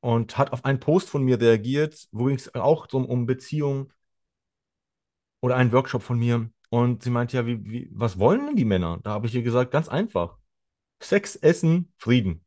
[0.00, 3.92] und hat auf einen Post von mir reagiert, wo ging es auch um, um Beziehung
[5.40, 6.50] oder einen Workshop von mir.
[6.70, 8.98] Und sie meinte ja, wie, wie, was wollen denn die Männer?
[9.02, 10.38] Da habe ich ihr gesagt, ganz einfach.
[11.00, 12.44] Sex, Essen, Frieden.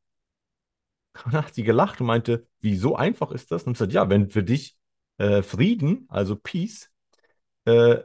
[1.26, 3.64] Und dann hat sie gelacht und meinte, wie so einfach ist das?
[3.64, 4.78] Und ich gesagt, ja, wenn für dich
[5.18, 6.92] äh, Frieden, also Peace,
[7.66, 8.00] äh,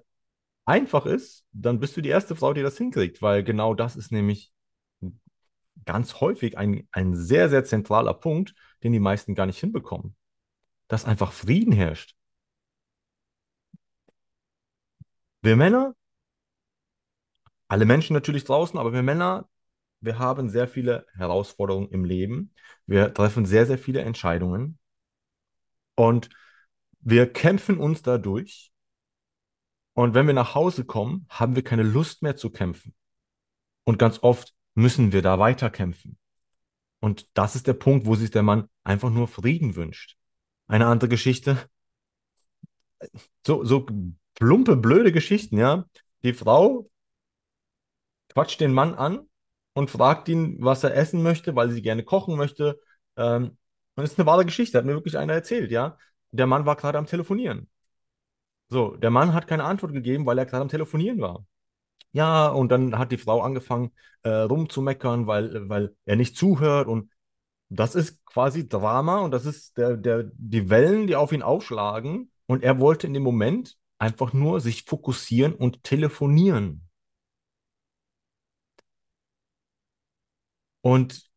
[0.64, 4.12] einfach ist, dann bist du die erste Frau, die das hinkriegt, weil genau das ist
[4.12, 4.52] nämlich
[5.85, 10.16] ganz häufig ein, ein sehr, sehr zentraler Punkt, den die meisten gar nicht hinbekommen.
[10.88, 12.14] Dass einfach Frieden herrscht.
[15.42, 15.94] Wir Männer,
[17.68, 19.48] alle Menschen natürlich draußen, aber wir Männer,
[20.05, 22.53] wir haben sehr viele Herausforderungen im Leben.
[22.87, 24.79] Wir treffen sehr, sehr viele Entscheidungen.
[25.95, 26.29] Und
[27.01, 28.73] wir kämpfen uns dadurch.
[29.95, 32.95] Und wenn wir nach Hause kommen, haben wir keine Lust mehr zu kämpfen.
[33.85, 36.19] Und ganz oft müssen wir da weiterkämpfen.
[37.01, 40.17] Und das ist der Punkt, wo sich der Mann einfach nur Frieden wünscht.
[40.67, 41.59] Eine andere Geschichte.
[43.47, 43.87] So, so
[44.35, 45.85] plumpe, blöde Geschichten, ja.
[46.23, 46.90] Die Frau
[48.29, 49.29] quatscht den Mann an
[49.75, 52.81] und fragt ihn, was er essen möchte, weil sie gerne kochen möchte.
[53.17, 53.59] Ähm,
[53.97, 55.99] und das ist eine wahre Geschichte, hat mir wirklich einer erzählt, ja.
[56.33, 57.69] Der Mann war gerade am Telefonieren.
[58.69, 61.45] So, der Mann hat keine Antwort gegeben, weil er gerade am Telefonieren war.
[62.13, 66.89] Ja, und dann hat die Frau angefangen, äh, rumzumeckern, weil, weil er nicht zuhört.
[66.89, 67.11] Und
[67.69, 72.31] das ist quasi Drama und das ist der, der, die Wellen, die auf ihn aufschlagen.
[72.47, 76.84] Und er wollte in dem Moment einfach nur sich fokussieren und telefonieren.
[80.85, 81.31] Und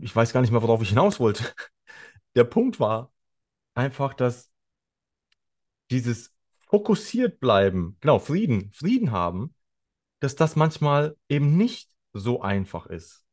[0.00, 1.44] ich weiß gar nicht mehr, worauf ich hinaus wollte.
[2.34, 3.12] Der Punkt war
[3.74, 4.50] einfach, dass
[5.92, 6.34] dieses
[6.68, 9.54] fokussiert bleiben, genau, Frieden, Frieden haben,
[10.18, 13.24] dass das manchmal eben nicht so einfach ist,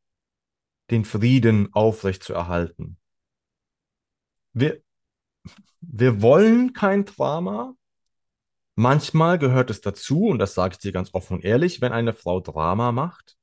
[0.92, 3.00] den Frieden aufrechtzuerhalten.
[4.52, 4.84] Wir,
[5.82, 7.74] wir wollen kein Drama.
[8.76, 12.13] Manchmal gehört es dazu, und das sage ich dir ganz offen und ehrlich, wenn eine
[12.13, 13.36] Frau Drama macht,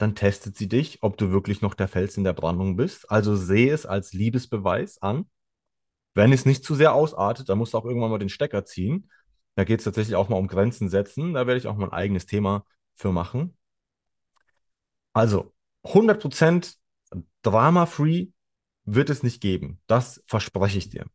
[0.00, 3.10] dann testet sie dich, ob du wirklich noch der Fels in der Brandung bist.
[3.10, 5.28] Also sehe es als Liebesbeweis an.
[6.14, 9.08] Wenn es nicht zu sehr ausartet, dann musst du auch irgendwann mal den Stecker ziehen
[9.60, 11.34] da geht es tatsächlich auch mal um Grenzen setzen.
[11.34, 13.56] Da werde ich auch mal ein eigenes Thema für machen.
[15.12, 15.52] Also
[15.84, 16.76] 100%
[17.42, 18.28] Drama-free
[18.84, 19.80] wird es nicht geben.
[19.86, 21.06] Das verspreche ich dir.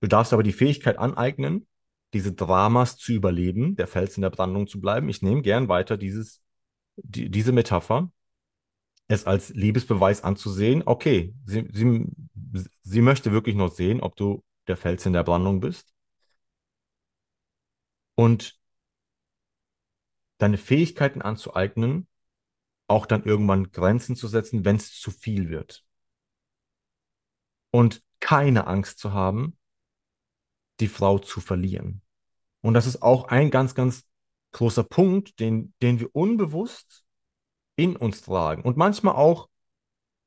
[0.00, 1.66] Du darfst aber die Fähigkeit aneignen,
[2.12, 5.08] diese Dramas zu überleben, der Fels in der Brandung zu bleiben.
[5.08, 6.42] Ich nehme gern weiter dieses,
[6.96, 8.10] die, diese Metapher,
[9.08, 10.82] es als Liebesbeweis anzusehen.
[10.86, 12.06] Okay, sie, sie,
[12.82, 15.94] sie möchte wirklich noch sehen, ob du der Fels in der Brandung bist
[18.14, 18.58] und
[20.38, 22.08] deine Fähigkeiten anzueignen,
[22.86, 25.84] auch dann irgendwann Grenzen zu setzen, wenn es zu viel wird.
[27.70, 29.58] Und keine Angst zu haben,
[30.80, 32.02] die Frau zu verlieren.
[32.60, 34.06] Und das ist auch ein ganz, ganz
[34.54, 37.04] großer Punkt, den, den wir unbewusst
[37.76, 39.48] in uns tragen und manchmal auch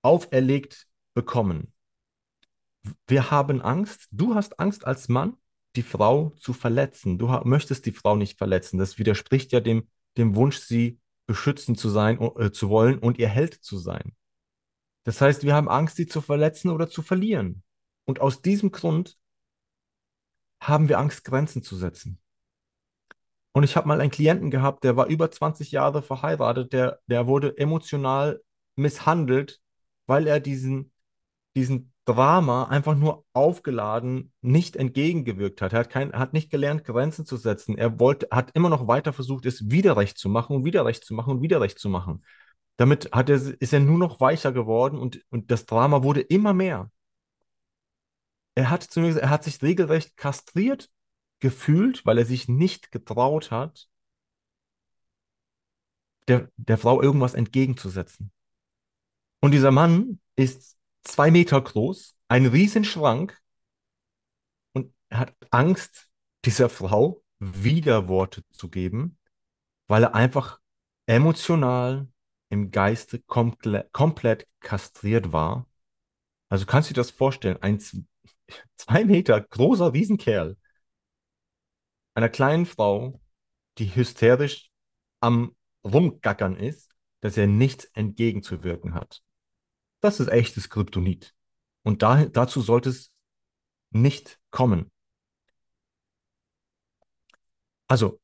[0.03, 1.73] auferlegt bekommen.
[3.07, 5.37] Wir haben Angst, du hast Angst als Mann,
[5.75, 7.17] die Frau zu verletzen.
[7.17, 8.77] Du möchtest die Frau nicht verletzen.
[8.77, 13.27] Das widerspricht ja dem, dem Wunsch, sie beschützen zu sein, äh, zu wollen und ihr
[13.27, 14.15] Held zu sein.
[15.03, 17.63] Das heißt, wir haben Angst, sie zu verletzen oder zu verlieren.
[18.05, 19.17] Und aus diesem Grund
[20.61, 22.19] haben wir Angst, Grenzen zu setzen.
[23.57, 27.25] Und ich habe mal einen Klienten gehabt, der war über 20 Jahre verheiratet, der, der
[27.25, 28.39] wurde emotional
[28.75, 29.61] misshandelt,
[30.05, 30.91] weil er diesen,
[31.55, 35.73] diesen Drama einfach nur aufgeladen nicht entgegengewirkt hat.
[35.73, 37.75] Er hat, kein, hat nicht gelernt, Grenzen zu setzen.
[37.79, 41.03] Er wollte, hat immer noch weiter versucht, es wieder recht zu machen und wieder recht
[41.03, 42.23] zu machen und wieder recht zu machen.
[42.75, 46.53] Damit hat er, ist er nur noch weicher geworden und, und das Drama wurde immer
[46.53, 46.91] mehr.
[48.53, 50.91] Er hat zu er hat sich regelrecht kastriert
[51.39, 53.89] gefühlt, weil er sich nicht getraut hat,
[56.27, 58.31] der, der Frau irgendwas entgegenzusetzen.
[59.39, 63.39] Und dieser Mann ist zwei Meter groß, ein Riesenschrank
[64.73, 66.09] und hat Angst,
[66.45, 69.17] dieser Frau Widerworte zu geben,
[69.87, 70.59] weil er einfach
[71.05, 72.07] emotional
[72.49, 75.67] im Geiste komple komplett kastriert war.
[76.49, 77.79] Also kannst du dir das vorstellen, ein
[78.75, 80.57] zwei Meter großer Riesenkerl
[82.17, 83.21] einer kleinen Frau,
[83.77, 84.71] die hysterisch
[85.19, 89.21] am Rumgackern ist, dass er nichts entgegenzuwirken hat.
[89.99, 91.35] Das ist echtes Kryptonit.
[91.83, 93.11] Und da, dazu sollte es
[93.91, 94.91] nicht kommen.
[97.87, 98.19] Also,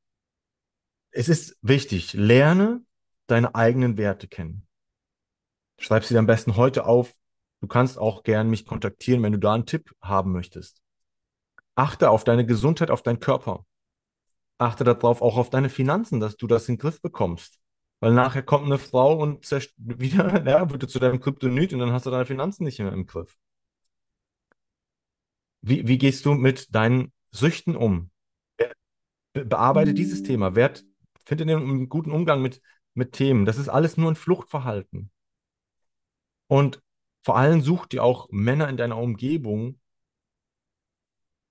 [1.12, 2.84] es ist wichtig, lerne
[3.27, 4.67] deine eigenen Werte kennen.
[5.77, 7.13] Schreib sie am besten heute auf.
[7.62, 10.82] Du kannst auch gern mich kontaktieren, wenn du da einen Tipp haben möchtest.
[11.75, 13.67] Achte auf deine Gesundheit, auf deinen Körper.
[14.63, 17.60] Achte darauf auch auf deine Finanzen, dass du das in den Griff bekommst.
[17.99, 22.06] Weil nachher kommt eine Frau und wieder, ja, wird zu deinem Kryptonit und dann hast
[22.06, 23.38] du deine Finanzen nicht mehr im Griff.
[25.62, 28.12] Wie, wie gehst du mit deinen Süchten um?
[28.58, 30.21] Be bearbeite dieses.
[30.21, 30.56] Thema.
[30.56, 30.84] Wert,
[31.26, 32.62] finde einen guten Umgang mit,
[32.93, 33.45] mit Themen.
[33.45, 35.10] Das ist alles nur ein Fluchtverhalten.
[36.47, 36.82] Und
[37.23, 39.80] vor allem such dir auch Männer in deiner Umgebung.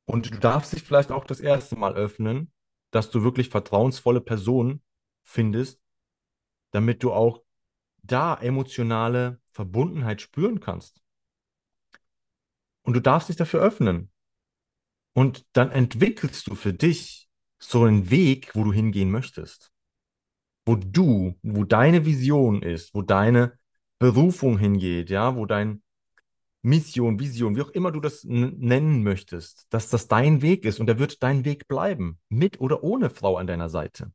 [0.04, 2.52] Und du darfst dich vielleicht auch das erste Mal öffnen,
[2.92, 4.82] dass du wirklich vertrauensvolle Personen
[5.24, 5.80] findest,
[6.70, 7.42] damit du auch
[8.02, 11.02] da emotionale Verbundenheit spüren kannst.
[12.82, 14.10] Und du darfst dich dafür öffnen.
[15.14, 17.28] Und dann entwickelst du für dich
[17.58, 19.72] so einen Weg, wo du hingehen möchtest.
[20.66, 23.58] Wo du, wo deine Vision ist, wo deine
[23.98, 25.82] Berufung hingeht, ja, wo dein
[26.62, 30.88] Mission, Vision, wie auch immer du das nennen möchtest, dass das dein Weg ist und
[30.88, 34.12] er wird dein Weg bleiben, mit oder ohne Frau an deiner Seite.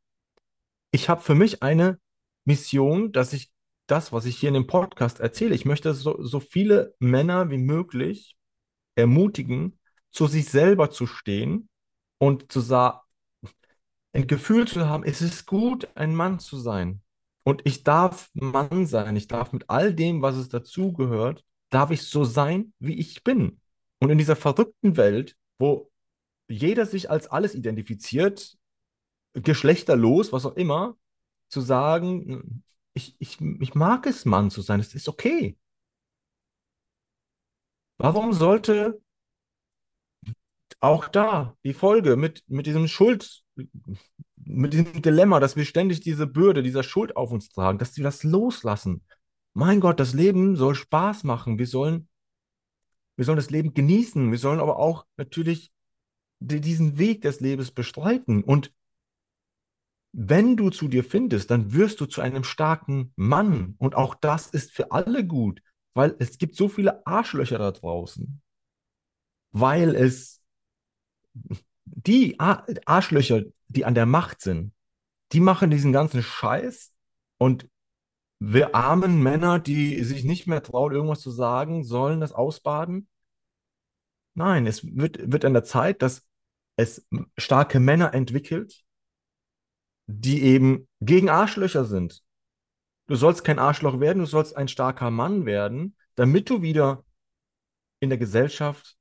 [0.92, 2.00] Ich habe für mich eine
[2.46, 3.52] Mission, dass ich
[3.88, 7.58] das, was ich hier in dem Podcast erzähle, ich möchte so, so viele Männer wie
[7.58, 8.38] möglich
[8.96, 9.80] ermutigen,
[10.12, 11.70] zu sich selber zu stehen
[12.18, 12.62] und zu
[14.14, 17.02] ein Gefühl zu haben, es ist gut, ein Mann zu sein.
[17.44, 19.16] Und ich darf Mann sein.
[19.16, 23.60] Ich darf mit all dem, was es dazugehört, darf ich so sein, wie ich bin.
[24.00, 25.92] Und in dieser verrückten Welt, wo
[26.48, 28.58] jeder sich als alles identifiziert,
[29.34, 30.98] geschlechterlos, was auch immer,
[31.50, 35.58] zu sagen, ich, ich, ich mag es, Mann zu sein, es ist okay.
[37.98, 39.02] Warum sollte
[40.80, 43.44] auch da die Folge mit, mit diesem Schuld,
[44.36, 48.04] mit diesem Dilemma, dass wir ständig diese Bürde, dieser Schuld auf uns tragen, dass wir
[48.04, 49.04] das loslassen.
[49.58, 51.58] Mein Gott, das Leben soll Spaß machen.
[51.58, 52.08] Wir sollen,
[53.16, 54.30] wir sollen das Leben genießen.
[54.30, 55.72] Wir sollen aber auch natürlich
[56.40, 58.44] diesen Weg des Lebens bestreiten.
[58.44, 58.72] Und
[60.12, 63.74] wenn du zu dir findest, dann wirst du zu einem starken Mann.
[63.80, 65.64] Und auch das ist für alle gut,
[65.96, 68.40] weil es gibt so viele Arschlöcher da draußen.
[69.54, 70.40] Weil es
[71.34, 74.72] die Arschlöcher, die an der Macht sind,
[75.32, 76.94] die machen diesen ganzen Scheiß
[77.40, 77.68] und
[78.40, 83.08] wir armen Männer, die sich nicht mehr trauen, irgendwas zu sagen, sollen das ausbaden?
[84.36, 86.24] Nein, es wird, wird an der Zeit, dass
[86.76, 87.08] es
[87.38, 88.84] starke Männer entwickelt,
[90.06, 92.24] die eben gegen Arschlöcher sind.
[93.08, 97.04] Du sollst kein Arschloch werden, du sollst ein starker Mann werden, damit du wieder
[98.00, 98.98] in der Gesellschaft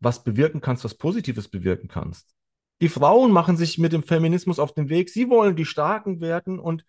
[0.00, 2.34] was bewirken kannst, was Positives bewirken kannst.
[2.80, 5.10] Die Frauen machen sich mit dem Feminismus auf den Weg.
[5.10, 6.84] Sie wollen die Starken werden und,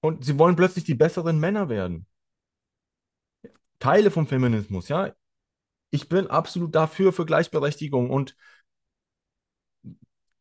[0.00, 2.06] und sie wollen plötzlich die besseren Männer werden.
[3.78, 5.14] Teile vom Feminismus, ja.
[5.90, 8.36] Ich bin absolut dafür, für Gleichberechtigung und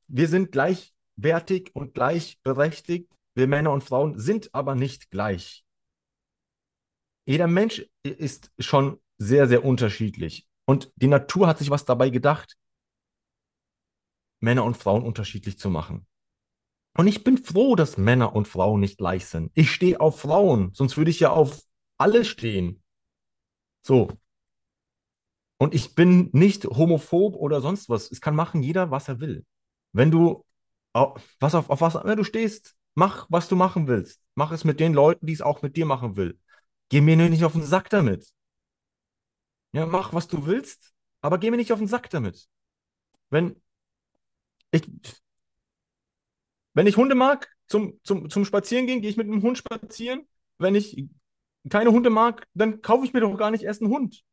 [0.07, 3.11] wir sind gleich gleichwertig und gleichberechtigt.
[3.35, 5.63] Wir Männer und Frauen sind aber nicht gleich.
[7.25, 10.47] Jeder Mensch ist schon sehr, sehr unterschiedlich.
[10.65, 12.57] Und die Natur hat sich was dabei gedacht.
[14.39, 16.07] Männer und Frauen unterschiedlich zu machen.
[16.99, 19.53] Und ich bin froh, dass Männer und Frauen nicht gleich sind.
[19.53, 21.61] Ich stehe auf Frauen, sonst würde ich ja auf
[21.97, 22.83] alle stehen.
[23.83, 24.09] So.
[25.57, 28.11] Und ich bin nicht homophob oder sonst was.
[28.11, 29.45] Es kann machen jeder, was er will.
[29.93, 30.45] Wenn du
[30.91, 34.21] was auf, auf was wenn du stehst, mach, was du machen willst.
[34.35, 36.37] Mach es mit den Leuten, die es auch mit dir machen will.
[36.89, 38.27] Geh mir nicht auf den Sack damit.
[39.71, 42.49] Ja, mach, was du willst, aber geh mir nicht auf den Sack damit.
[43.29, 43.55] Wenn
[44.71, 44.83] ich,
[46.73, 50.27] wenn ich Hunde mag, zum, zum, zum Spazieren gehen, gehe ich mit einem Hund spazieren.
[50.57, 51.05] Wenn ich
[51.69, 54.23] keine Hunde mag, dann kaufe ich mir doch gar nicht erst einen Hund.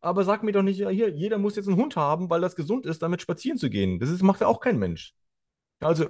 [0.00, 2.86] Aber sag mir doch nicht, hier, jeder muss jetzt einen Hund haben, weil das gesund
[2.86, 3.98] ist, damit spazieren zu gehen.
[3.98, 5.14] Das ist, macht ja auch kein Mensch.
[5.80, 6.08] Also,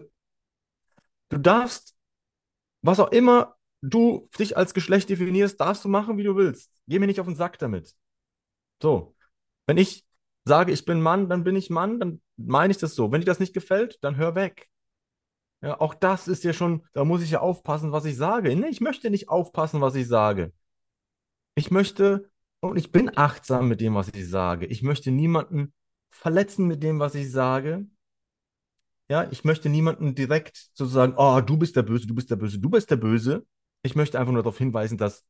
[1.29, 1.95] du darfst,
[2.83, 6.71] was auch immer du dich als Geschlecht definierst, darfst du machen, wie du willst.
[6.89, 7.95] Geh mir nicht auf den Sack damit.
[8.83, 9.15] So.
[9.67, 10.05] Wenn ich
[10.45, 13.11] sage, ich bin Mann, dann bin ich Mann, dann meine ich das so.
[13.11, 14.69] Wenn dir das nicht gefällt, dann hör weg.
[15.63, 18.55] Ja, auch das ist ja schon, da muss ich ja aufpassen, was ich sage.
[18.55, 20.53] Nee, ich möchte nicht aufpassen, was ich sage.
[21.55, 22.31] Ich möchte,
[22.61, 24.67] und ich bin achtsam mit dem, was ich sage.
[24.67, 25.73] Ich möchte niemanden
[26.11, 27.87] verletzen mit dem, was ich sage.
[29.09, 32.59] Ja, ich möchte niemanden direkt sozusagen, oh, du bist der Böse, du bist der Böse,
[32.59, 33.47] du bist der Böse.
[33.83, 35.25] Ich möchte einfach nur darauf hinweisen, dass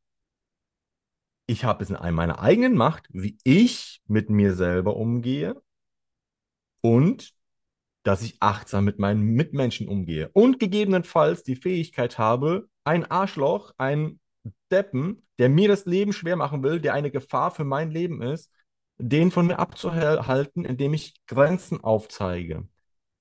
[1.46, 5.62] ich habe es in meiner eigenen Macht, wie ich mit mir selber umgehe
[6.80, 7.36] und
[8.07, 14.20] dass ich achtsam mit meinen Mitmenschen umgehe und gegebenenfalls die Fähigkeit habe, ein Arschloch, ein
[14.70, 18.52] Deppen, der mir das Leben schwer machen will, der eine Gefahr für mein Leben ist,
[18.98, 22.68] den von mir abzuhalten, indem ich Grenzen aufzeige.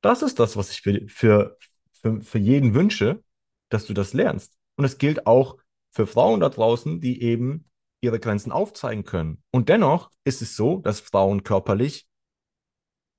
[0.01, 1.57] Das ist das, was ich für, für,
[1.91, 3.23] für, für jeden wünsche,
[3.69, 4.55] dass du das lernst.
[4.75, 5.57] Und es gilt auch
[5.89, 7.65] für Frauen da draußen, die eben
[8.01, 9.41] ihre Grenzen aufzeigen können.
[9.49, 12.07] Und dennoch ist es so, dass Frauen körperlich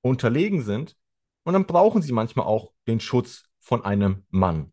[0.01, 0.97] unterlegen sind
[1.47, 4.73] und dann brauchen sie manchmal auch den Schutz von einem Mann.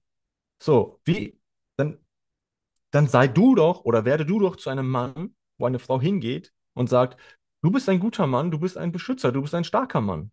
[0.60, 1.40] So, wie,
[1.78, 2.00] dann,
[2.90, 6.52] dann sei du doch oder werde du doch zu einem Mann, wo eine Frau hingeht
[6.74, 7.22] und sagt,
[7.62, 10.32] du bist ein guter Mann, du bist ein Beschützer, du bist ein starker Mann.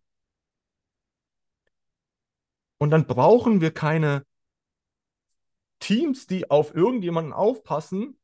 [2.79, 4.25] Und dann brauchen wir keine
[5.79, 8.19] Teams, die auf irgendjemanden aufpassen,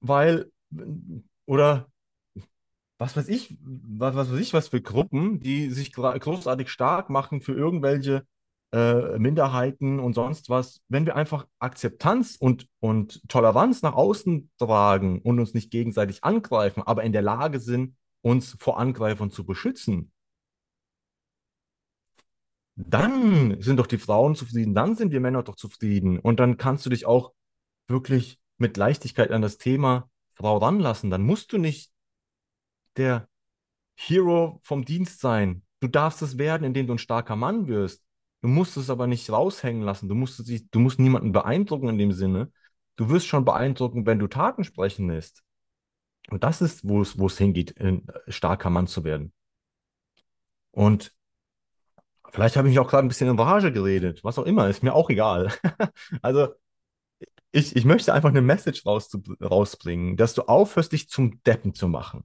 [0.00, 0.52] weil
[1.46, 1.90] oder
[2.98, 7.40] was weiß ich, was, was weiß ich, was für Gruppen, die sich großartig stark machen
[7.40, 8.26] für irgendwelche
[8.72, 15.20] äh, Minderheiten und sonst was, wenn wir einfach Akzeptanz und, und Toleranz nach außen tragen
[15.22, 20.12] und uns nicht gegenseitig angreifen, aber in der Lage sind, uns vor Angreifern zu beschützen,
[22.76, 26.86] dann sind doch die Frauen zufrieden, dann sind wir Männer doch zufrieden und dann kannst
[26.86, 27.32] du dich auch
[27.88, 31.10] wirklich mit Leichtigkeit an das Thema Frau ranlassen.
[31.10, 31.90] Dann musst du nicht
[32.98, 33.28] der
[33.94, 35.62] Hero vom Dienst sein.
[35.80, 38.04] Du darfst es werden, indem du ein starker Mann wirst.
[38.42, 40.08] Du musst es aber nicht raushängen lassen.
[40.08, 42.52] Du musst, es, du musst niemanden beeindrucken in dem Sinne.
[42.96, 45.42] Du wirst schon beeindrucken, wenn du Taten sprechen lässt.
[46.30, 49.32] Und das ist, wo es, wo es hingeht, ein starker Mann zu werden.
[50.70, 51.12] Und
[52.30, 54.22] vielleicht habe ich mich auch gerade ein bisschen in Rage geredet.
[54.24, 55.52] Was auch immer, ist mir auch egal.
[56.22, 56.48] also,
[57.50, 61.88] ich, ich möchte einfach eine Message raus, rausbringen, dass du aufhörst, dich zum Deppen zu
[61.88, 62.24] machen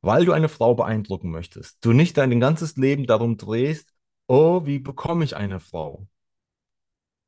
[0.00, 3.92] weil du eine Frau beeindrucken möchtest, du nicht dein ganzes Leben darum drehst,
[4.26, 6.06] oh, wie bekomme ich eine Frau?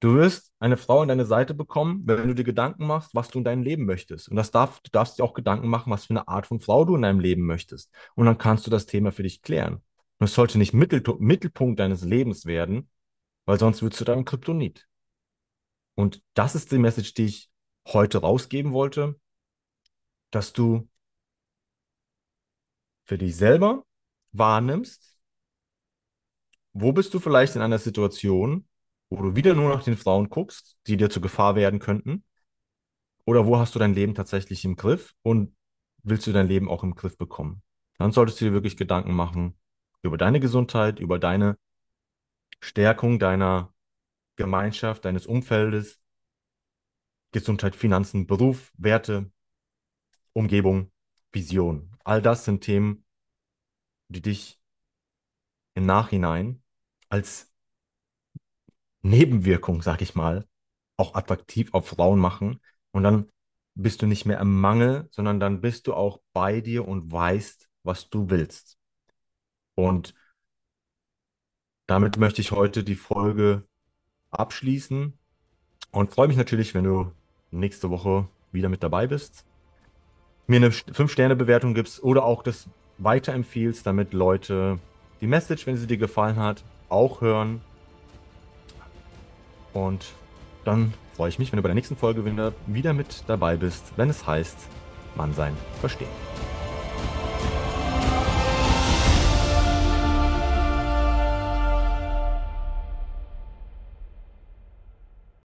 [0.01, 3.39] Du wirst eine Frau an deine Seite bekommen, wenn du dir Gedanken machst, was du
[3.39, 4.31] in deinem Leben möchtest.
[4.31, 6.87] Und das darf, du darfst dir auch Gedanken machen, was für eine Art von Frau
[6.87, 7.91] du in deinem Leben möchtest.
[8.15, 9.83] Und dann kannst du das Thema für dich klären.
[10.19, 12.89] Und es sollte nicht Mittel, Mittelpunkt deines Lebens werden,
[13.45, 14.87] weil sonst wirst du dann Kryptonit.
[15.95, 17.51] Und das ist die Message, die ich
[17.87, 19.19] heute rausgeben wollte,
[20.31, 20.90] dass du
[23.11, 23.85] für dich selber
[24.31, 25.19] wahrnimmst,
[26.73, 28.69] wo bist du vielleicht in einer Situation,
[29.09, 32.23] wo du wieder nur nach den Frauen guckst, die dir zur Gefahr werden könnten?
[33.25, 35.57] Oder wo hast du dein Leben tatsächlich im Griff und
[36.05, 37.63] willst du dein Leben auch im Griff bekommen?
[37.99, 39.59] Dann solltest du dir wirklich Gedanken machen
[40.03, 41.59] über deine Gesundheit, über deine
[42.61, 43.75] Stärkung deiner
[44.37, 46.01] Gemeinschaft, deines Umfeldes,
[47.33, 49.33] Gesundheit, Finanzen, Beruf, Werte,
[50.33, 50.93] Umgebung,
[51.33, 51.90] Vision.
[52.05, 53.05] All das sind Themen,
[54.09, 54.61] die dich
[55.75, 56.63] im Nachhinein
[57.09, 57.53] als
[59.03, 60.47] Nebenwirkung, sag ich mal,
[60.97, 62.61] auch attraktiv auf Frauen machen.
[62.93, 63.31] Und dann
[63.75, 67.69] bist du nicht mehr im Mangel, sondern dann bist du auch bei dir und weißt,
[67.83, 68.79] was du willst.
[69.75, 70.15] Und
[71.87, 73.67] damit möchte ich heute die Folge
[74.31, 75.19] abschließen
[75.91, 77.13] und freue mich natürlich, wenn du
[77.51, 79.45] nächste Woche wieder mit dabei bist
[80.51, 82.67] mir eine 5-Sterne-Bewertung gibst oder auch das
[82.99, 84.79] weiterempfiehlst, damit Leute
[85.21, 87.61] die Message, wenn sie dir gefallen hat, auch hören.
[89.73, 90.13] Und
[90.65, 94.11] dann freue ich mich, wenn du bei der nächsten Folge wieder mit dabei bist, wenn
[94.11, 94.59] es heißt,
[95.15, 96.30] Mann sein, verstehen.